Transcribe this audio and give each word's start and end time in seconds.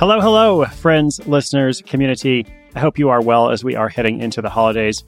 Hello, 0.00 0.18
hello, 0.18 0.64
friends, 0.64 1.20
listeners, 1.26 1.82
community. 1.82 2.46
I 2.74 2.80
hope 2.80 2.98
you 2.98 3.10
are 3.10 3.20
well 3.20 3.50
as 3.50 3.62
we 3.62 3.76
are 3.76 3.90
heading 3.90 4.22
into 4.22 4.40
the 4.40 4.48
holidays. 4.48 5.04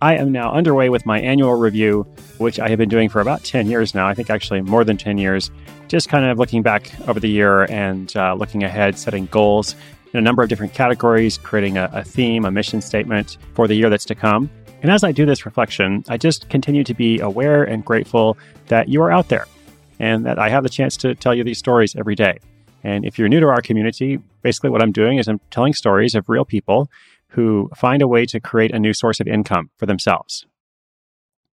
I 0.00 0.14
am 0.14 0.30
now 0.30 0.52
underway 0.52 0.88
with 0.88 1.04
my 1.04 1.20
annual 1.20 1.54
review, 1.54 2.06
which 2.38 2.60
I 2.60 2.68
have 2.68 2.78
been 2.78 2.88
doing 2.88 3.08
for 3.08 3.20
about 3.20 3.42
10 3.42 3.68
years 3.68 3.92
now. 3.92 4.06
I 4.06 4.14
think 4.14 4.30
actually 4.30 4.60
more 4.60 4.84
than 4.84 4.98
10 4.98 5.18
years. 5.18 5.50
Just 5.88 6.08
kind 6.08 6.24
of 6.24 6.38
looking 6.38 6.62
back 6.62 6.92
over 7.08 7.18
the 7.18 7.28
year 7.28 7.64
and 7.64 8.16
uh, 8.16 8.34
looking 8.34 8.62
ahead, 8.62 8.96
setting 8.96 9.26
goals 9.26 9.74
in 10.12 10.18
a 10.20 10.22
number 10.22 10.44
of 10.44 10.48
different 10.48 10.74
categories, 10.74 11.38
creating 11.38 11.76
a, 11.76 11.90
a 11.92 12.04
theme, 12.04 12.44
a 12.44 12.52
mission 12.52 12.80
statement 12.80 13.38
for 13.54 13.66
the 13.66 13.74
year 13.74 13.90
that's 13.90 14.04
to 14.04 14.14
come. 14.14 14.48
And 14.80 14.92
as 14.92 15.02
I 15.02 15.10
do 15.10 15.26
this 15.26 15.44
reflection, 15.44 16.04
I 16.08 16.18
just 16.18 16.48
continue 16.50 16.84
to 16.84 16.94
be 16.94 17.18
aware 17.18 17.64
and 17.64 17.84
grateful 17.84 18.38
that 18.68 18.88
you 18.88 19.02
are 19.02 19.10
out 19.10 19.28
there 19.28 19.46
and 19.98 20.24
that 20.24 20.38
I 20.38 20.50
have 20.50 20.62
the 20.62 20.68
chance 20.68 20.96
to 20.98 21.16
tell 21.16 21.34
you 21.34 21.42
these 21.42 21.58
stories 21.58 21.96
every 21.96 22.14
day. 22.14 22.38
And 22.86 23.04
if 23.04 23.18
you're 23.18 23.28
new 23.28 23.40
to 23.40 23.48
our 23.48 23.60
community, 23.60 24.20
basically 24.42 24.70
what 24.70 24.80
I'm 24.80 24.92
doing 24.92 25.18
is 25.18 25.26
I'm 25.26 25.40
telling 25.50 25.72
stories 25.72 26.14
of 26.14 26.28
real 26.28 26.44
people 26.44 26.88
who 27.30 27.68
find 27.74 28.00
a 28.00 28.06
way 28.06 28.26
to 28.26 28.38
create 28.38 28.70
a 28.70 28.78
new 28.78 28.94
source 28.94 29.18
of 29.18 29.26
income 29.26 29.70
for 29.76 29.86
themselves. 29.86 30.46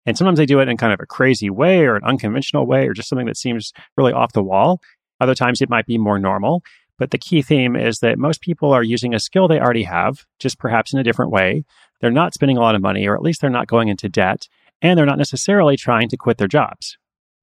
And 0.05 0.17
sometimes 0.17 0.37
they 0.37 0.45
do 0.45 0.61
it 0.61 0.69
in 0.69 0.77
kind 0.77 0.93
of 0.93 1.01
a 1.01 1.05
crazy 1.05 1.49
way 1.49 1.85
or 1.85 1.97
an 1.97 2.05
unconventional 2.05 2.65
way 2.65 2.87
or 2.87 2.93
just 2.93 3.09
something 3.09 3.25
that 3.25 3.35
seems 3.35 3.73
really 3.97 4.13
off 4.13 4.31
the 4.31 4.41
wall. 4.41 4.79
Other 5.19 5.35
times 5.35 5.61
it 5.61 5.69
might 5.69 5.85
be 5.85 5.97
more 5.97 6.17
normal. 6.17 6.63
But 6.97 7.11
the 7.11 7.17
key 7.17 7.41
theme 7.41 7.75
is 7.75 7.99
that 7.99 8.17
most 8.17 8.39
people 8.39 8.71
are 8.71 8.81
using 8.81 9.13
a 9.13 9.19
skill 9.19 9.49
they 9.49 9.59
already 9.59 9.83
have, 9.83 10.25
just 10.39 10.57
perhaps 10.57 10.93
in 10.93 10.99
a 10.99 11.03
different 11.03 11.31
way. 11.31 11.65
They're 11.99 12.09
not 12.09 12.35
spending 12.35 12.55
a 12.55 12.61
lot 12.61 12.75
of 12.75 12.81
money, 12.81 13.05
or 13.05 13.15
at 13.15 13.21
least 13.21 13.41
they're 13.41 13.49
not 13.49 13.67
going 13.67 13.89
into 13.89 14.07
debt, 14.07 14.47
and 14.81 14.97
they're 14.97 15.05
not 15.05 15.17
necessarily 15.17 15.75
trying 15.75 16.07
to 16.07 16.15
quit 16.15 16.37
their 16.37 16.47
jobs. 16.47 16.97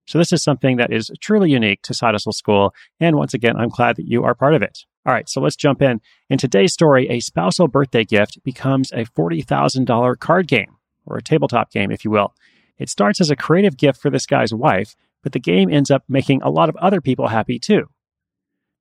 So 0.07 0.19
this 0.19 0.33
is 0.33 0.43
something 0.43 0.77
that 0.77 0.93
is 0.93 1.11
truly 1.21 1.51
unique 1.51 1.83
to 1.83 1.95
Side 1.95 2.15
Hustle 2.15 2.33
School. 2.33 2.75
And 3.01 3.17
once 3.17 3.35
again, 3.35 3.57
I'm 3.57 3.69
glad 3.69 3.97
that 3.97 4.07
you 4.07 4.25
are 4.25 4.35
part 4.35 4.55
of 4.55 4.63
it. 4.63 4.81
All 5.07 5.13
right, 5.13 5.29
so 5.29 5.41
let's 5.41 5.57
jump 5.57 5.83
in. 5.83 6.01
In 6.31 6.39
today's 6.39 6.73
story, 6.73 7.09
a 7.09 7.21
spousal 7.21 7.69
birthday 7.69 8.05
gift 8.05 8.43
becomes 8.43 8.91
a 8.93 9.05
$40,000 9.05 10.19
card 10.19 10.49
game, 10.49 10.77
or 11.05 11.17
a 11.17 11.23
tabletop 11.23 11.71
game, 11.71 11.91
if 11.91 12.05
you 12.05 12.11
will. 12.11 12.35
It 12.79 12.89
starts 12.89 13.21
as 13.21 13.31
a 13.31 13.37
creative 13.37 13.77
gift 13.77 14.01
for 14.01 14.11
this 14.11 14.27
guy's 14.27 14.55
wife, 14.55 14.97
but 15.23 15.33
the 15.33 15.41
game 15.41 15.71
ends 15.71 15.91
up 15.91 16.05
making 16.09 16.43
a 16.43 16.51
lot 16.51 16.69
of 16.69 16.77
other 16.77 17.01
people 17.01 17.29
happy 17.29 17.59
too. 17.59 17.89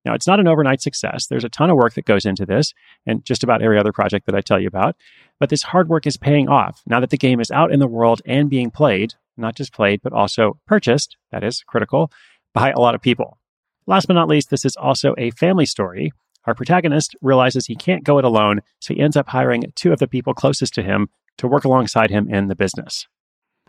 Now, 0.06 0.14
it's 0.14 0.28
not 0.28 0.40
an 0.40 0.48
overnight 0.48 0.82
success. 0.82 1.28
There's 1.28 1.46
a 1.46 1.50
ton 1.50 1.70
of 1.70 1.78
work 1.78 1.94
that 1.94 2.06
goes 2.06 2.26
into 2.26 2.46
this, 2.46 2.74
and 3.06 3.24
just 3.24 3.44
about 3.44 3.62
every 3.62 3.80
other 3.80 3.94
project 3.94 4.26
that 4.26 4.36
I 4.36 4.42
tell 4.42 4.60
you 4.60 4.68
about. 4.68 4.96
But 5.40 5.50
this 5.50 5.64
hard 5.64 5.90
work 5.90 6.06
is 6.06 6.18
paying 6.18 6.50
off 6.50 6.82
now 6.86 7.00
that 7.00 7.10
the 7.10 7.18
game 7.18 7.40
is 7.40 7.52
out 7.52 7.72
in 7.72 7.80
the 7.80 7.88
world 7.88 8.22
and 8.26 8.50
being 8.50 8.70
played 8.70 9.14
not 9.38 9.56
just 9.56 9.74
played, 9.74 10.02
but 10.02 10.14
also 10.14 10.60
purchased, 10.68 11.18
that 11.32 11.44
is 11.44 11.64
critical, 11.66 12.12
by 12.54 12.72
a 12.72 12.80
lot 12.80 12.96
of 12.96 13.02
people. 13.02 13.40
Last 13.86 14.08
but 14.08 14.14
not 14.14 14.30
least, 14.30 14.50
this 14.50 14.66
is 14.66 14.76
also 14.76 15.14
a 15.18 15.32
family 15.32 15.66
story. 15.66 16.12
Our 16.46 16.56
protagonist 16.56 17.16
realizes 17.22 17.66
he 17.66 17.76
can't 17.76 18.04
go 18.04 18.18
it 18.18 18.26
alone, 18.26 18.62
so 18.80 18.94
he 18.94 19.00
ends 19.00 19.18
up 19.18 19.30
hiring 19.30 19.72
two 19.76 19.92
of 19.92 20.00
the 20.00 20.08
people 20.08 20.34
closest 20.34 20.74
to 20.76 20.84
him 20.84 21.10
to 21.38 21.48
work 21.48 21.66
alongside 21.66 22.10
him 22.10 22.30
in 22.30 22.48
the 22.48 22.56
business. 22.56 23.08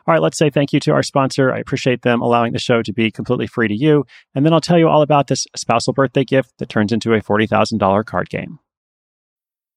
All 0.06 0.12
right, 0.12 0.20
let's 0.20 0.36
say 0.36 0.50
thank 0.50 0.72
you 0.72 0.80
to 0.80 0.92
our 0.92 1.02
sponsor. 1.02 1.50
I 1.52 1.58
appreciate 1.58 2.02
them 2.02 2.20
allowing 2.20 2.52
the 2.52 2.58
show 2.58 2.82
to 2.82 2.92
be 2.92 3.10
completely 3.10 3.46
free 3.46 3.68
to 3.68 3.74
you. 3.74 4.04
And 4.34 4.44
then 4.44 4.52
I'll 4.52 4.60
tell 4.60 4.78
you 4.78 4.88
all 4.88 5.00
about 5.00 5.28
this 5.28 5.46
spousal 5.56 5.94
birthday 5.94 6.24
gift 6.24 6.52
that 6.58 6.68
turns 6.68 6.92
into 6.92 7.14
a 7.14 7.22
$40,000 7.22 8.04
card 8.04 8.28
game. 8.28 8.58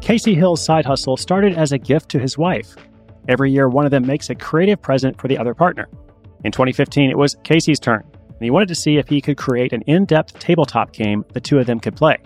Casey 0.00 0.34
Hill's 0.34 0.64
side 0.64 0.86
hustle 0.86 1.16
started 1.16 1.56
as 1.56 1.72
a 1.72 1.78
gift 1.78 2.08
to 2.10 2.18
his 2.18 2.38
wife. 2.38 2.74
Every 3.28 3.52
year, 3.52 3.68
one 3.68 3.84
of 3.84 3.90
them 3.90 4.06
makes 4.06 4.30
a 4.30 4.34
creative 4.34 4.80
present 4.80 5.20
for 5.20 5.28
the 5.28 5.38
other 5.38 5.54
partner. 5.54 5.88
In 6.42 6.52
2015, 6.52 7.10
it 7.10 7.18
was 7.18 7.36
Casey's 7.44 7.78
turn, 7.78 8.02
and 8.14 8.40
he 8.40 8.50
wanted 8.50 8.68
to 8.68 8.74
see 8.74 8.96
if 8.96 9.08
he 9.08 9.20
could 9.20 9.36
create 9.36 9.72
an 9.72 9.82
in 9.82 10.06
depth 10.06 10.38
tabletop 10.38 10.92
game 10.92 11.24
the 11.32 11.40
two 11.40 11.58
of 11.58 11.66
them 11.66 11.78
could 11.78 11.96
play. 11.96 12.16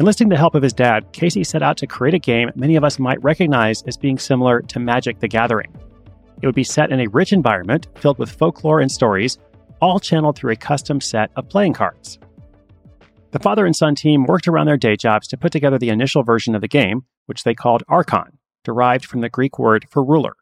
Enlisting 0.00 0.28
the 0.28 0.36
help 0.36 0.54
of 0.54 0.62
his 0.62 0.72
dad, 0.72 1.12
Casey 1.12 1.44
set 1.44 1.62
out 1.62 1.76
to 1.76 1.86
create 1.86 2.14
a 2.14 2.18
game 2.18 2.50
many 2.56 2.74
of 2.74 2.84
us 2.84 2.98
might 2.98 3.22
recognize 3.22 3.82
as 3.82 3.96
being 3.96 4.18
similar 4.18 4.60
to 4.62 4.80
Magic 4.80 5.20
the 5.20 5.28
Gathering. 5.28 5.72
It 6.42 6.46
would 6.46 6.54
be 6.54 6.64
set 6.64 6.90
in 6.90 7.00
a 7.00 7.08
rich 7.08 7.32
environment 7.32 7.86
filled 7.96 8.18
with 8.18 8.32
folklore 8.32 8.80
and 8.80 8.90
stories, 8.90 9.38
all 9.80 10.00
channeled 10.00 10.36
through 10.36 10.52
a 10.52 10.56
custom 10.56 11.00
set 11.00 11.30
of 11.36 11.48
playing 11.48 11.74
cards. 11.74 12.18
The 13.34 13.40
father 13.40 13.66
and 13.66 13.74
son 13.74 13.96
team 13.96 14.26
worked 14.26 14.46
around 14.46 14.66
their 14.66 14.76
day 14.76 14.94
jobs 14.94 15.26
to 15.26 15.36
put 15.36 15.50
together 15.50 15.76
the 15.76 15.88
initial 15.88 16.22
version 16.22 16.54
of 16.54 16.60
the 16.60 16.68
game, 16.68 17.06
which 17.26 17.42
they 17.42 17.52
called 17.52 17.82
Archon, 17.88 18.38
derived 18.62 19.04
from 19.04 19.22
the 19.22 19.28
Greek 19.28 19.58
word 19.58 19.86
for 19.90 20.04
ruler. 20.04 20.36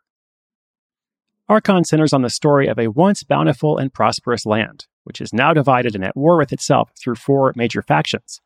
Archon 1.49 1.85
centers 1.85 2.13
on 2.13 2.21
the 2.21 2.29
story 2.29 2.69
of 2.69 2.79
a 2.79 2.89
once 2.89 3.23
bountiful 3.23 3.79
and 3.79 3.95
prosperous 3.95 4.45
land, 4.45 4.89
which 5.05 5.23
is 5.23 5.33
now 5.33 5.55
divided 5.55 5.95
and 5.95 6.05
at 6.05 6.15
war 6.15 6.37
with 6.37 6.53
itself 6.53 6.91
through 7.03 7.15
four 7.15 7.55
major 7.57 7.81
factions. 7.81 8.43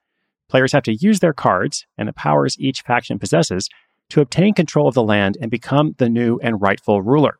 Players 0.48 0.70
have 0.70 0.84
to 0.84 0.94
use 0.94 1.18
their 1.18 1.34
cards 1.34 1.84
and 1.98 2.08
the 2.08 2.12
powers 2.12 2.56
each 2.56 2.82
faction 2.82 3.18
possesses 3.18 3.68
to 4.10 4.20
obtain 4.20 4.54
control 4.54 4.86
of 4.86 4.94
the 4.94 5.02
land 5.02 5.36
and 5.40 5.50
become 5.50 5.96
the 5.98 6.08
new 6.08 6.38
and 6.40 6.62
rightful 6.62 7.02
ruler. 7.02 7.38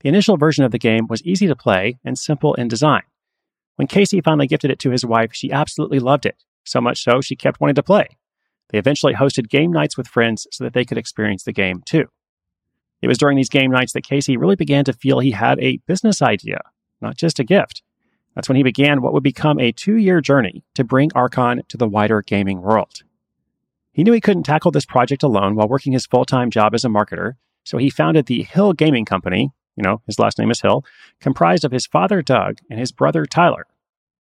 The 0.00 0.10
initial 0.10 0.36
version 0.36 0.64
of 0.64 0.70
the 0.70 0.78
game 0.78 1.06
was 1.08 1.22
easy 1.22 1.46
to 1.46 1.56
play 1.56 1.98
and 2.04 2.18
simple 2.18 2.52
in 2.56 2.68
design. 2.68 3.04
When 3.82 3.88
Casey 3.88 4.20
finally 4.20 4.46
gifted 4.46 4.70
it 4.70 4.78
to 4.78 4.92
his 4.92 5.04
wife, 5.04 5.30
she 5.32 5.50
absolutely 5.50 5.98
loved 5.98 6.24
it, 6.24 6.36
so 6.62 6.80
much 6.80 7.02
so 7.02 7.20
she 7.20 7.34
kept 7.34 7.60
wanting 7.60 7.74
to 7.74 7.82
play. 7.82 8.06
They 8.68 8.78
eventually 8.78 9.14
hosted 9.14 9.48
game 9.48 9.72
nights 9.72 9.96
with 9.96 10.06
friends 10.06 10.46
so 10.52 10.62
that 10.62 10.72
they 10.72 10.84
could 10.84 10.98
experience 10.98 11.42
the 11.42 11.52
game 11.52 11.82
too. 11.84 12.04
It 13.00 13.08
was 13.08 13.18
during 13.18 13.36
these 13.36 13.48
game 13.48 13.72
nights 13.72 13.92
that 13.94 14.04
Casey 14.04 14.36
really 14.36 14.54
began 14.54 14.84
to 14.84 14.92
feel 14.92 15.18
he 15.18 15.32
had 15.32 15.58
a 15.58 15.80
business 15.88 16.22
idea, 16.22 16.60
not 17.00 17.16
just 17.16 17.40
a 17.40 17.44
gift. 17.44 17.82
That's 18.36 18.48
when 18.48 18.54
he 18.54 18.62
began 18.62 19.02
what 19.02 19.12
would 19.14 19.24
become 19.24 19.58
a 19.58 19.72
two 19.72 19.96
year 19.96 20.20
journey 20.20 20.62
to 20.76 20.84
bring 20.84 21.10
Archon 21.16 21.62
to 21.66 21.76
the 21.76 21.88
wider 21.88 22.22
gaming 22.22 22.62
world. 22.62 23.02
He 23.90 24.04
knew 24.04 24.12
he 24.12 24.20
couldn't 24.20 24.44
tackle 24.44 24.70
this 24.70 24.86
project 24.86 25.24
alone 25.24 25.56
while 25.56 25.66
working 25.66 25.92
his 25.92 26.06
full 26.06 26.24
time 26.24 26.50
job 26.50 26.72
as 26.72 26.84
a 26.84 26.88
marketer, 26.88 27.32
so 27.64 27.78
he 27.78 27.90
founded 27.90 28.26
the 28.26 28.44
Hill 28.44 28.74
Gaming 28.74 29.06
Company, 29.06 29.50
you 29.74 29.82
know, 29.82 30.02
his 30.06 30.20
last 30.20 30.38
name 30.38 30.52
is 30.52 30.60
Hill, 30.60 30.84
comprised 31.20 31.64
of 31.64 31.72
his 31.72 31.88
father, 31.88 32.22
Doug, 32.22 32.58
and 32.70 32.78
his 32.78 32.92
brother, 32.92 33.26
Tyler. 33.26 33.66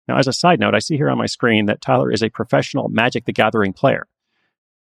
Now, 0.08 0.16
as 0.16 0.26
a 0.26 0.32
side 0.32 0.58
note, 0.58 0.74
I 0.74 0.78
see 0.78 0.96
here 0.96 1.10
on 1.10 1.18
my 1.18 1.26
screen 1.26 1.66
that 1.66 1.82
Tyler 1.82 2.10
is 2.10 2.22
a 2.22 2.30
professional 2.30 2.88
Magic 2.88 3.26
the 3.26 3.32
Gathering 3.32 3.74
player. 3.74 4.08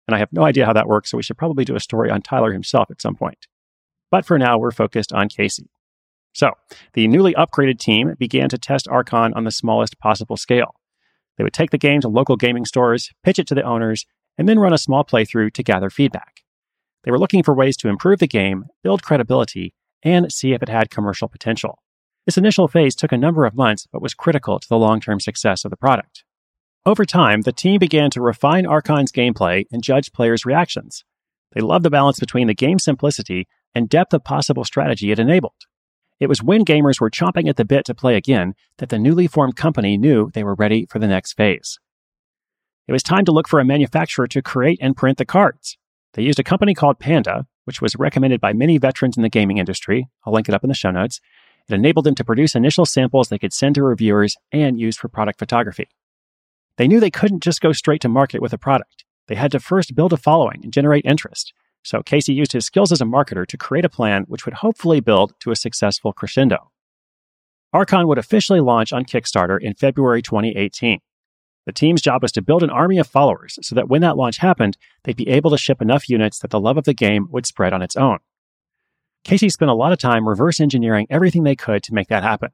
And 0.08 0.16
I 0.16 0.20
have 0.20 0.32
no 0.32 0.44
idea 0.44 0.66
how 0.66 0.74
that 0.74 0.88
works, 0.88 1.12
so 1.12 1.18
we 1.18 1.24
should 1.24 1.38
probably 1.38 1.66
do 1.66 1.76
a 1.76 1.82
story 1.82 2.10
on 2.10 2.22
Tyler 2.22 2.54
himself 2.54 2.90
at 2.90 3.02
some 3.02 3.16
point. 3.16 3.48
But 4.10 4.26
for 4.26 4.40
now, 4.40 4.58
we're 4.58 4.72
focused 4.72 5.12
on 5.12 5.28
Casey. 5.28 5.70
So, 6.34 6.52
the 6.94 7.08
newly 7.08 7.34
upgraded 7.34 7.80
team 7.80 8.16
began 8.18 8.48
to 8.50 8.58
test 8.58 8.88
Archon 8.88 9.34
on 9.34 9.44
the 9.44 9.52
smallest 9.52 10.00
possible 10.00 10.38
scale. 10.38 10.76
They 11.38 11.44
would 11.44 11.54
take 11.54 11.72
the 11.72 11.78
game 11.78 12.00
to 12.02 12.08
local 12.08 12.38
gaming 12.38 12.66
stores, 12.66 13.12
pitch 13.24 13.38
it 13.38 13.48
to 13.48 13.56
the 13.56 13.64
owners, 13.64 14.06
and 14.38 14.48
then 14.48 14.60
run 14.60 14.74
a 14.74 14.78
small 14.78 15.04
playthrough 15.04 15.54
to 15.54 15.64
gather 15.64 15.90
feedback. 15.90 16.42
They 17.04 17.12
were 17.12 17.20
looking 17.20 17.44
for 17.44 17.54
ways 17.54 17.76
to 17.78 17.90
improve 17.90 18.20
the 18.20 18.28
game, 18.28 18.66
build 18.84 19.04
credibility, 19.04 19.74
and 20.04 20.32
see 20.32 20.54
if 20.54 20.64
it 20.64 20.70
had 20.70 20.90
commercial 20.90 21.28
potential. 21.28 21.80
This 22.28 22.38
initial 22.38 22.68
phase 22.68 22.94
took 22.94 23.14
a 23.14 23.18
number 23.18 23.46
of 23.46 23.56
months, 23.56 23.88
but 23.90 24.02
was 24.02 24.14
critical 24.14 24.60
to 24.60 24.68
the 24.68 24.78
long 24.78 25.00
term 25.00 25.22
success 25.22 25.64
of 25.64 25.72
the 25.72 25.78
product. 25.78 26.26
Over 26.86 27.06
time, 27.06 27.42
the 27.42 27.54
team 27.54 27.80
began 27.80 28.10
to 28.12 28.22
refine 28.22 28.66
Archon's 28.66 29.14
gameplay 29.14 29.64
and 29.72 29.82
judge 29.82 30.12
players' 30.12 30.46
reactions. 30.46 31.06
They 31.54 31.62
loved 31.62 31.86
the 31.86 31.90
balance 31.90 32.20
between 32.20 32.48
the 32.48 32.54
game's 32.54 32.84
simplicity 32.84 33.48
and 33.74 33.88
depth 33.88 34.14
of 34.14 34.26
possible 34.26 34.66
strategy 34.66 35.10
it 35.10 35.20
enabled. 35.20 35.54
It 36.20 36.28
was 36.28 36.44
when 36.44 36.66
gamers 36.66 37.00
were 37.00 37.10
chomping 37.10 37.48
at 37.48 37.56
the 37.56 37.64
bit 37.64 37.86
to 37.86 37.96
play 37.96 38.18
again 38.18 38.56
that 38.80 38.90
the 38.90 39.00
newly 39.00 39.28
formed 39.28 39.56
company 39.56 39.98
knew 39.98 40.30
they 40.34 40.44
were 40.44 40.56
ready 40.56 40.86
for 40.90 41.00
the 41.00 41.08
next 41.08 41.34
phase. 41.38 41.80
It 42.90 42.92
was 42.92 43.04
time 43.04 43.24
to 43.24 43.32
look 43.32 43.48
for 43.48 43.62
a 43.62 43.66
manufacturer 43.66 44.28
to 44.28 44.42
create 44.42 44.80
and 44.82 44.98
print 44.98 45.18
the 45.18 45.26
cards. 45.26 45.78
They 46.14 46.24
used 46.24 46.40
a 46.40 46.44
company 46.44 46.74
called 46.74 47.00
Panda, 47.00 47.46
which 47.64 47.82
was 47.82 47.96
recommended 47.96 48.42
by 48.42 48.52
many 48.52 48.78
veterans 48.78 49.16
in 49.16 49.24
the 49.24 49.30
gaming 49.30 49.60
industry. 49.60 50.10
I'll 50.26 50.34
link 50.34 50.50
it 50.50 50.56
up 50.56 50.64
in 50.64 50.70
the 50.70 50.74
show 50.74 50.92
notes. 50.92 51.22
It 51.70 51.76
enabled 51.76 52.06
them 52.06 52.16
to 52.16 52.24
produce 52.24 52.56
initial 52.56 52.86
samples 52.86 53.28
they 53.28 53.40
could 53.40 53.54
send 53.54 53.76
to 53.76 53.84
reviewers 53.84 54.36
and 54.52 54.80
use 54.80 54.98
for 54.98 55.10
product 55.10 55.40
photography. 55.40 55.90
They 56.78 56.88
knew 56.88 57.00
they 57.00 57.12
couldn't 57.12 57.44
just 57.44 57.62
go 57.62 57.72
straight 57.72 58.02
to 58.02 58.10
market 58.10 58.42
with 58.42 58.54
a 58.54 58.58
product. 58.58 59.04
They 59.28 59.36
had 59.36 59.52
to 59.52 59.60
first 59.60 59.96
build 59.96 60.14
a 60.14 60.18
following 60.18 60.62
and 60.64 60.72
generate 60.72 61.06
interest. 61.06 61.54
So 61.84 62.02
Casey 62.02 62.34
used 62.34 62.54
his 62.54 62.66
skills 62.66 62.92
as 62.92 63.02
a 63.02 63.06
marketer 63.06 63.46
to 63.46 63.58
create 63.58 63.86
a 63.86 63.90
plan 63.90 64.24
which 64.28 64.46
would 64.46 64.56
hopefully 64.56 65.00
build 65.00 65.34
to 65.42 65.52
a 65.52 65.56
successful 65.56 66.14
crescendo. 66.14 66.72
Archon 67.74 68.08
would 68.08 68.18
officially 68.18 68.62
launch 68.62 68.94
on 68.94 69.06
Kickstarter 69.06 69.60
in 69.62 69.74
February 69.74 70.22
2018. 70.22 71.00
The 71.66 71.74
team's 71.74 72.02
job 72.02 72.22
was 72.22 72.32
to 72.34 72.42
build 72.42 72.64
an 72.64 72.70
army 72.70 72.98
of 72.98 73.08
followers 73.08 73.60
so 73.62 73.76
that 73.76 73.90
when 73.90 74.02
that 74.02 74.16
launch 74.16 74.38
happened, 74.38 74.78
they'd 75.04 75.18
be 75.18 75.28
able 75.28 75.52
to 75.52 75.58
ship 75.58 75.82
enough 75.82 76.08
units 76.08 76.40
that 76.40 76.50
the 76.50 76.62
love 76.62 76.78
of 76.78 76.86
the 76.86 76.94
game 76.94 77.28
would 77.30 77.46
spread 77.46 77.74
on 77.74 77.82
its 77.82 77.98
own. 77.98 78.20
Casey 79.28 79.50
spent 79.50 79.70
a 79.70 79.74
lot 79.74 79.92
of 79.92 80.00
time 80.00 80.26
reverse 80.26 80.62
engineering 80.62 81.06
everything 81.10 81.44
they 81.44 81.54
could 81.54 81.84
to 81.84 81.94
make 81.94 82.08
that 82.08 82.24
happen. 82.24 82.52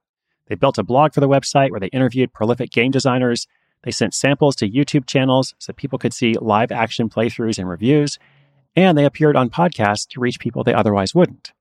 They 0.48 0.56
built 0.56 0.80
a 0.80 0.84
blog 0.84 1.14
for 1.14 1.20
the 1.20 1.30
website 1.30 1.70
where 1.70 1.80
they 1.80 1.86
interviewed 1.90 2.34
prolific 2.34 2.72
game 2.72 2.90
designers. 2.90 3.46
They 3.84 3.92
sent 3.92 4.16
samples 4.16 4.56
to 4.56 4.68
YouTube 4.68 5.06
channels 5.06 5.54
so 5.60 5.72
people 5.72 6.00
could 6.00 6.16
see 6.16 6.34
live 6.34 6.72
action 6.72 7.10
playthroughs 7.10 7.60
and 7.60 7.70
reviews. 7.70 8.18
And 8.76 8.98
they 8.98 9.06
appeared 9.06 9.36
on 9.36 9.52
podcasts 9.52 10.08
to 10.10 10.20
reach 10.20 10.40
people 10.40 10.64
they 10.64 10.74
otherwise 10.74 11.14
wouldn't. 11.14 11.54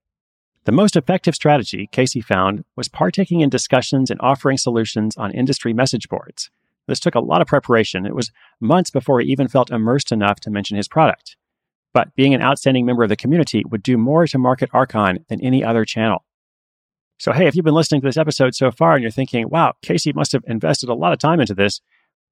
The 0.65 0.73
most 0.73 0.97
effective 0.97 1.35
strategy, 1.35 1.91
Casey 1.93 2.23
found, 2.23 2.65
was 2.75 2.89
partaking 2.89 3.41
in 3.41 3.51
discussions 3.51 4.11
and 4.11 4.19
offering 4.23 4.57
solutions 4.57 5.15
on 5.19 5.31
industry 5.33 5.75
message 5.75 6.09
boards. 6.09 6.49
This 6.87 7.01
took 7.01 7.15
a 7.15 7.21
lot 7.21 7.43
of 7.43 7.49
preparation. 7.49 8.07
It 8.07 8.15
was 8.15 8.33
months 8.61 8.89
before 8.91 9.21
he 9.21 9.31
even 9.31 9.49
felt 9.49 9.71
immersed 9.71 10.11
enough 10.11 10.41
to 10.41 10.51
mention 10.51 10.79
his 10.79 10.89
product. 10.89 11.37
But 11.95 12.15
being 12.15 12.35
an 12.35 12.43
outstanding 12.43 12.87
member 12.87 13.03
of 13.03 13.09
the 13.09 13.17
community 13.17 13.65
would 13.69 13.83
do 13.83 13.97
more 13.97 14.27
to 14.27 14.39
market 14.39 14.71
Archon 14.73 15.25
than 15.29 15.41
any 15.41 15.63
other 15.63 15.85
channel. 15.85 16.25
So, 17.19 17.33
hey, 17.33 17.47
if 17.47 17.55
you've 17.55 17.65
been 17.65 17.75
listening 17.75 18.01
to 18.01 18.07
this 18.09 18.17
episode 18.17 18.55
so 18.55 18.71
far 18.71 18.95
and 18.95 19.03
you're 19.03 19.11
thinking, 19.11 19.49
wow, 19.49 19.75
Casey 19.83 20.13
must 20.13 20.33
have 20.33 20.43
invested 20.47 20.89
a 20.89 20.95
lot 20.95 21.13
of 21.13 21.19
time 21.19 21.41
into 21.41 21.55
this, 21.55 21.81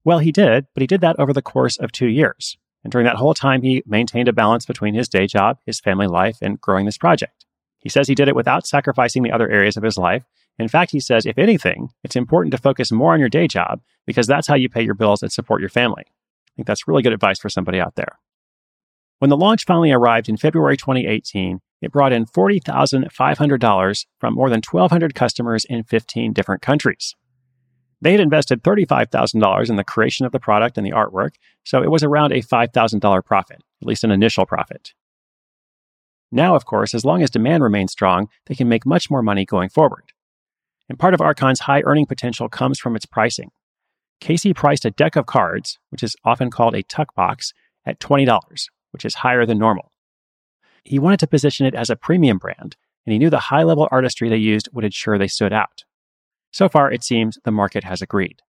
well, 0.04 0.18
he 0.18 0.32
did, 0.32 0.66
but 0.74 0.80
he 0.80 0.86
did 0.86 1.02
that 1.02 1.18
over 1.18 1.32
the 1.32 1.42
course 1.42 1.76
of 1.76 1.92
two 1.92 2.08
years. 2.08 2.56
And 2.82 2.90
during 2.90 3.04
that 3.04 3.16
whole 3.16 3.34
time, 3.34 3.62
he 3.62 3.82
maintained 3.86 4.28
a 4.28 4.32
balance 4.32 4.64
between 4.64 4.94
his 4.94 5.08
day 5.08 5.26
job, 5.26 5.58
his 5.66 5.78
family 5.78 6.06
life, 6.06 6.38
and 6.40 6.60
growing 6.60 6.86
this 6.86 6.98
project. 6.98 7.44
He 7.78 7.90
says 7.90 8.08
he 8.08 8.14
did 8.14 8.28
it 8.28 8.34
without 8.34 8.66
sacrificing 8.66 9.22
the 9.22 9.32
other 9.32 9.48
areas 9.48 9.76
of 9.76 9.82
his 9.82 9.98
life 9.98 10.24
in 10.60 10.68
fact, 10.68 10.92
he 10.92 11.00
says, 11.00 11.24
if 11.24 11.38
anything, 11.38 11.88
it's 12.04 12.16
important 12.16 12.52
to 12.52 12.58
focus 12.58 12.92
more 12.92 13.14
on 13.14 13.20
your 13.20 13.30
day 13.30 13.48
job 13.48 13.80
because 14.06 14.26
that's 14.26 14.46
how 14.46 14.54
you 14.54 14.68
pay 14.68 14.82
your 14.82 14.94
bills 14.94 15.22
and 15.22 15.32
support 15.32 15.60
your 15.60 15.70
family. 15.70 16.04
I 16.06 16.50
think 16.56 16.66
that's 16.66 16.86
really 16.86 17.02
good 17.02 17.14
advice 17.14 17.38
for 17.38 17.48
somebody 17.48 17.80
out 17.80 17.96
there. 17.96 18.18
When 19.20 19.28
the 19.28 19.36
launch 19.36 19.66
finally 19.66 19.92
arrived 19.92 20.30
in 20.30 20.38
February 20.38 20.78
2018, 20.78 21.60
it 21.82 21.92
brought 21.92 22.14
in 22.14 22.24
$40,500 22.24 24.06
from 24.18 24.34
more 24.34 24.48
than 24.48 24.62
1,200 24.62 25.14
customers 25.14 25.66
in 25.66 25.84
15 25.84 26.32
different 26.32 26.62
countries. 26.62 27.14
They 28.00 28.12
had 28.12 28.20
invested 28.20 28.62
$35,000 28.62 29.68
in 29.68 29.76
the 29.76 29.84
creation 29.84 30.24
of 30.24 30.32
the 30.32 30.40
product 30.40 30.78
and 30.78 30.86
the 30.86 30.92
artwork, 30.92 31.34
so 31.64 31.82
it 31.82 31.90
was 31.90 32.02
around 32.02 32.32
a 32.32 32.40
$5,000 32.40 33.24
profit, 33.26 33.62
at 33.82 33.86
least 33.86 34.04
an 34.04 34.10
initial 34.10 34.46
profit. 34.46 34.94
Now, 36.32 36.54
of 36.54 36.64
course, 36.64 36.94
as 36.94 37.04
long 37.04 37.22
as 37.22 37.28
demand 37.28 37.62
remains 37.62 37.92
strong, 37.92 38.30
they 38.46 38.54
can 38.54 38.70
make 38.70 38.86
much 38.86 39.10
more 39.10 39.22
money 39.22 39.44
going 39.44 39.68
forward. 39.68 40.12
And 40.88 40.98
part 40.98 41.12
of 41.12 41.20
Archon's 41.20 41.60
high 41.60 41.82
earning 41.84 42.06
potential 42.06 42.48
comes 42.48 42.78
from 42.78 42.96
its 42.96 43.04
pricing. 43.04 43.50
Casey 44.18 44.54
priced 44.54 44.86
a 44.86 44.90
deck 44.90 45.14
of 45.14 45.26
cards, 45.26 45.78
which 45.90 46.02
is 46.02 46.16
often 46.24 46.50
called 46.50 46.74
a 46.74 46.82
tuck 46.82 47.14
box, 47.14 47.52
at 47.84 48.00
$20, 48.00 48.68
which 48.90 49.04
is 49.04 49.16
higher 49.16 49.46
than 49.46 49.58
normal. 49.58 49.92
He 50.84 50.98
wanted 50.98 51.20
to 51.20 51.26
position 51.26 51.66
it 51.66 51.74
as 51.74 51.90
a 51.90 51.96
premium 51.96 52.38
brand, 52.38 52.76
and 53.06 53.12
he 53.12 53.18
knew 53.18 53.30
the 53.30 53.38
high 53.38 53.62
level 53.62 53.88
artistry 53.90 54.28
they 54.28 54.36
used 54.36 54.68
would 54.72 54.84
ensure 54.84 55.18
they 55.18 55.28
stood 55.28 55.52
out. 55.52 55.84
So 56.52 56.68
far, 56.68 56.90
it 56.90 57.04
seems 57.04 57.38
the 57.44 57.50
market 57.50 57.84
has 57.84 58.02
agreed. 58.02 58.42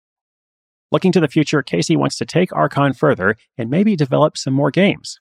Looking 0.92 1.12
to 1.14 1.20
the 1.20 1.28
future, 1.28 1.62
Casey 1.62 1.96
wants 1.96 2.18
to 2.18 2.26
take 2.26 2.54
Archon 2.54 2.94
further 2.94 3.38
and 3.58 3.70
maybe 3.70 3.96
develop 3.96 4.38
some 4.38 4.54
more 4.54 4.72
games. 4.72 5.20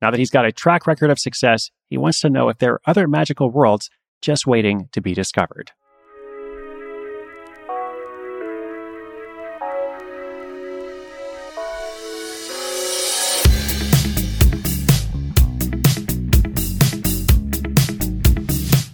Now 0.00 0.10
that 0.10 0.18
he's 0.18 0.30
got 0.30 0.46
a 0.46 0.52
track 0.52 0.86
record 0.86 1.10
of 1.10 1.18
success, 1.18 1.70
he 1.88 1.96
wants 1.96 2.20
to 2.20 2.30
know 2.30 2.48
if 2.48 2.58
there 2.58 2.74
are 2.74 2.80
other 2.86 3.06
magical 3.06 3.50
worlds 3.50 3.88
just 4.20 4.46
waiting 4.46 4.88
to 4.92 5.00
be 5.00 5.14
discovered. 5.14 5.70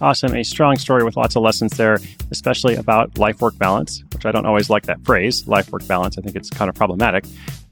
Awesome. 0.01 0.33
A 0.33 0.43
strong 0.43 0.77
story 0.77 1.03
with 1.03 1.17
lots 1.17 1.35
of 1.35 1.43
lessons 1.43 1.75
there, 1.75 1.99
especially 2.31 2.75
about 2.75 3.17
life 3.17 3.41
work 3.41 3.57
balance, 3.57 4.01
which 4.13 4.25
I 4.25 4.31
don't 4.31 4.45
always 4.45 4.69
like 4.69 4.83
that 4.85 5.03
phrase, 5.03 5.45
life 5.45 5.69
work 5.71 5.85
balance. 5.87 6.17
I 6.17 6.21
think 6.21 6.37
it's 6.37 6.49
kind 6.49 6.69
of 6.69 6.75
problematic. 6.75 7.25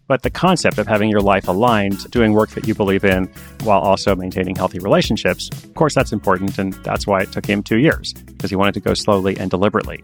But 0.07 0.23
the 0.23 0.29
concept 0.29 0.77
of 0.77 0.87
having 0.87 1.09
your 1.09 1.21
life 1.21 1.47
aligned, 1.47 2.09
doing 2.11 2.33
work 2.33 2.49
that 2.51 2.67
you 2.67 2.75
believe 2.75 3.05
in, 3.05 3.25
while 3.63 3.79
also 3.79 4.15
maintaining 4.15 4.55
healthy 4.55 4.79
relationships, 4.79 5.49
of 5.49 5.73
course, 5.73 5.93
that's 5.93 6.11
important. 6.11 6.57
And 6.57 6.73
that's 6.83 7.07
why 7.07 7.21
it 7.21 7.31
took 7.31 7.45
him 7.45 7.63
two 7.63 7.77
years, 7.77 8.13
because 8.13 8.49
he 8.49 8.55
wanted 8.55 8.73
to 8.73 8.79
go 8.81 8.93
slowly 8.93 9.37
and 9.37 9.49
deliberately. 9.49 10.03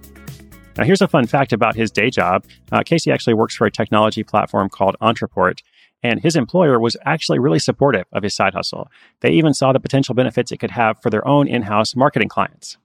Now, 0.78 0.86
here's 0.86 1.02
a 1.02 1.08
fun 1.08 1.28
fact 1.28 1.54
about 1.54 1.76
his 1.76 1.92
day 1.92 2.10
job. 2.10 2.46
Uh, 2.72 2.84
Casey 2.84 3.12
actually 3.12 3.36
works 3.36 3.56
for 3.56 3.68
a 3.68 3.72
technology 3.72 4.24
platform 4.24 4.70
called 4.70 4.96
Ontraport, 5.02 5.60
and 6.04 6.22
his 6.22 6.36
employer 6.36 6.80
was 6.80 6.98
actually 7.06 7.40
really 7.40 7.60
supportive 7.60 8.06
of 8.12 8.24
his 8.24 8.36
side 8.36 8.54
hustle. 8.54 8.90
They 9.22 9.32
even 9.32 9.54
saw 9.54 9.72
the 9.72 9.80
potential 9.80 10.14
benefits 10.14 10.52
it 10.52 10.58
could 10.58 10.72
have 10.72 11.02
for 11.02 11.10
their 11.10 11.26
own 11.28 11.48
in 11.48 11.64
house 11.64 11.96
marketing 11.96 12.28
clients. 12.28 12.78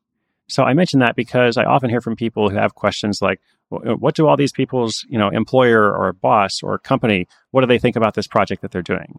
So 0.46 0.62
I 0.62 0.72
mention 0.72 1.00
that 1.00 1.16
because 1.16 1.58
I 1.58 1.64
often 1.64 1.90
hear 1.90 2.00
from 2.00 2.16
people 2.16 2.48
who 2.48 2.56
have 2.56 2.75
questions 2.75 3.20
like, 3.20 3.40
what 3.68 4.14
do 4.14 4.26
all 4.26 4.37
these 4.37 4.52
people's, 4.52 5.04
you 5.10 5.18
know, 5.18 5.28
employer 5.28 5.94
or 5.94 6.14
boss 6.14 6.62
or 6.62 6.78
company, 6.78 7.26
what 7.50 7.60
do 7.60 7.66
they 7.66 7.78
think 7.78 7.96
about 7.96 8.14
this 8.14 8.26
project 8.26 8.62
that 8.62 8.70
they're 8.70 8.80
doing? 8.80 9.18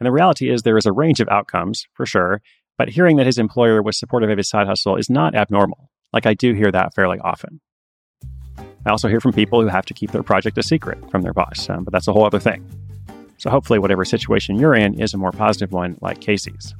And 0.00 0.06
the 0.06 0.12
reality 0.12 0.50
is 0.50 0.62
there 0.62 0.76
is 0.76 0.86
a 0.86 0.92
range 0.92 1.20
of 1.20 1.28
outcomes 1.28 1.86
for 1.92 2.04
sure, 2.04 2.42
but 2.76 2.88
hearing 2.88 3.16
that 3.18 3.26
his 3.26 3.38
employer 3.38 3.80
was 3.80 3.96
supportive 3.96 4.28
of 4.28 4.38
his 4.38 4.48
side 4.48 4.66
hustle 4.66 4.96
is 4.96 5.08
not 5.08 5.36
abnormal. 5.36 5.88
Like 6.12 6.26
I 6.26 6.34
do 6.34 6.52
hear 6.52 6.72
that 6.72 6.94
fairly 6.94 7.20
often. 7.20 7.60
I 8.86 8.90
also 8.90 9.08
hear 9.08 9.20
from 9.20 9.32
people 9.32 9.62
who 9.62 9.68
have 9.68 9.86
to 9.86 9.94
keep 9.94 10.10
their 10.10 10.24
project 10.24 10.58
a 10.58 10.62
secret 10.62 10.98
from 11.10 11.22
their 11.22 11.32
boss, 11.32 11.70
um, 11.70 11.84
but 11.84 11.92
that's 11.92 12.08
a 12.08 12.12
whole 12.12 12.24
other 12.24 12.40
thing. 12.40 12.68
So 13.38 13.50
hopefully, 13.50 13.78
whatever 13.78 14.04
situation 14.04 14.56
you're 14.58 14.74
in 14.74 15.00
is 15.00 15.14
a 15.14 15.18
more 15.18 15.32
positive 15.32 15.72
one 15.72 15.96
like 16.00 16.20
Casey's. 16.20 16.74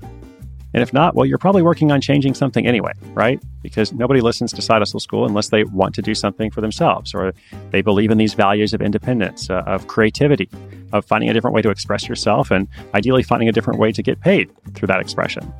And 0.74 0.82
if 0.82 0.92
not, 0.92 1.14
well, 1.14 1.24
you're 1.24 1.38
probably 1.38 1.62
working 1.62 1.92
on 1.92 2.00
changing 2.00 2.34
something 2.34 2.66
anyway, 2.66 2.92
right? 3.12 3.40
Because 3.62 3.92
nobody 3.92 4.20
listens 4.20 4.52
to 4.54 4.60
Side 4.60 4.80
Hustle 4.80 4.98
School 4.98 5.24
unless 5.24 5.50
they 5.50 5.62
want 5.62 5.94
to 5.94 6.02
do 6.02 6.16
something 6.16 6.50
for 6.50 6.60
themselves 6.60 7.14
or 7.14 7.32
they 7.70 7.80
believe 7.80 8.10
in 8.10 8.18
these 8.18 8.34
values 8.34 8.74
of 8.74 8.82
independence, 8.82 9.48
uh, 9.48 9.62
of 9.66 9.86
creativity, 9.86 10.50
of 10.92 11.04
finding 11.04 11.30
a 11.30 11.32
different 11.32 11.54
way 11.54 11.62
to 11.62 11.70
express 11.70 12.08
yourself, 12.08 12.50
and 12.50 12.66
ideally 12.92 13.22
finding 13.22 13.48
a 13.48 13.52
different 13.52 13.78
way 13.78 13.92
to 13.92 14.02
get 14.02 14.20
paid 14.20 14.50
through 14.74 14.88
that 14.88 15.00
expression. 15.00 15.52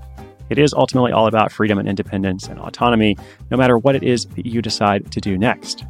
It 0.50 0.58
is 0.58 0.74
ultimately 0.74 1.12
all 1.12 1.28
about 1.28 1.52
freedom 1.52 1.78
and 1.78 1.88
independence 1.88 2.48
and 2.48 2.58
autonomy, 2.58 3.16
no 3.52 3.56
matter 3.56 3.78
what 3.78 3.94
it 3.94 4.02
is 4.02 4.26
that 4.26 4.46
you 4.46 4.60
decide 4.60 5.12
to 5.12 5.20
do 5.20 5.38
next. 5.38 5.84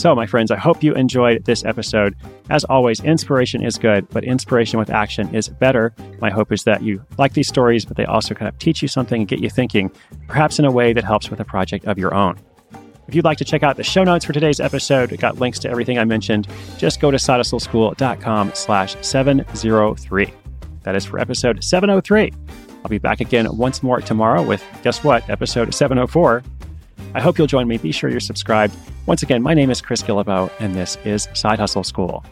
So, 0.00 0.14
my 0.14 0.24
friends, 0.24 0.50
I 0.50 0.56
hope 0.56 0.82
you 0.82 0.94
enjoyed 0.94 1.44
this 1.44 1.62
episode. 1.62 2.16
As 2.48 2.64
always, 2.64 3.00
inspiration 3.00 3.62
is 3.62 3.76
good, 3.76 4.08
but 4.08 4.24
inspiration 4.24 4.78
with 4.78 4.88
action 4.88 5.34
is 5.34 5.50
better. 5.50 5.92
My 6.22 6.30
hope 6.30 6.52
is 6.52 6.64
that 6.64 6.82
you 6.82 7.04
like 7.18 7.34
these 7.34 7.48
stories, 7.48 7.84
but 7.84 7.98
they 7.98 8.06
also 8.06 8.32
kind 8.32 8.48
of 8.48 8.58
teach 8.58 8.80
you 8.80 8.88
something 8.88 9.20
and 9.20 9.28
get 9.28 9.40
you 9.40 9.50
thinking, 9.50 9.92
perhaps 10.26 10.58
in 10.58 10.64
a 10.64 10.70
way 10.70 10.94
that 10.94 11.04
helps 11.04 11.28
with 11.28 11.38
a 11.38 11.44
project 11.44 11.84
of 11.84 11.98
your 11.98 12.14
own. 12.14 12.38
If 13.08 13.14
you'd 13.14 13.26
like 13.26 13.36
to 13.36 13.44
check 13.44 13.62
out 13.62 13.76
the 13.76 13.84
show 13.84 14.02
notes 14.02 14.24
for 14.24 14.32
today's 14.32 14.58
episode, 14.58 15.12
it 15.12 15.20
got 15.20 15.38
links 15.38 15.58
to 15.58 15.68
everything 15.68 15.98
I 15.98 16.04
mentioned, 16.06 16.48
just 16.78 16.98
go 16.98 17.10
to 17.10 17.18
sidehustleschool.com 17.18 18.52
slash 18.54 18.96
703. 19.02 20.32
That 20.84 20.96
is 20.96 21.04
for 21.04 21.18
episode 21.18 21.62
703. 21.62 22.32
I'll 22.82 22.88
be 22.88 22.96
back 22.96 23.20
again 23.20 23.54
once 23.54 23.82
more 23.82 24.00
tomorrow 24.00 24.42
with, 24.42 24.64
guess 24.82 25.04
what, 25.04 25.28
episode 25.28 25.74
704. 25.74 26.42
I 27.14 27.20
hope 27.20 27.38
you'll 27.38 27.46
join 27.46 27.66
me. 27.66 27.76
Be 27.76 27.92
sure 27.92 28.08
you're 28.08 28.20
subscribed. 28.20 28.74
Once 29.10 29.24
again, 29.24 29.42
my 29.42 29.54
name 29.54 29.72
is 29.72 29.80
Chris 29.80 30.02
Guillebeau, 30.02 30.48
and 30.60 30.72
this 30.72 30.96
is 31.04 31.28
Side 31.34 31.58
Hustle 31.58 31.82
School. 31.82 32.24